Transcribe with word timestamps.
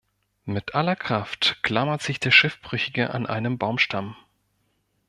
Mit 0.45 0.73
aller 0.73 0.95
Kraft 0.95 1.59
klammert 1.61 2.01
sich 2.01 2.19
der 2.19 2.31
Schiffbrüchige 2.31 3.11
an 3.11 3.27
einen 3.27 3.59
Baumstamm. 3.59 4.15